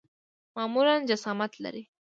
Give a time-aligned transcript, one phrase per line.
[0.57, 1.83] معمولاً جسامت لري.